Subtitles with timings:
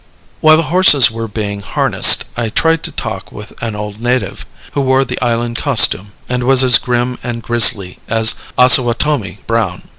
[0.39, 4.81] While the horses were being harnessed, I tried to talk with an old native, who
[4.81, 9.83] wore the island costume, and was as grim and grizzly as Ossawatomie Brown.